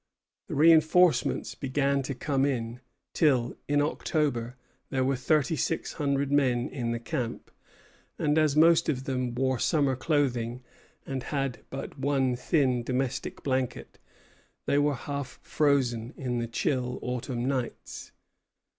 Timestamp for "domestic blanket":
12.81-13.99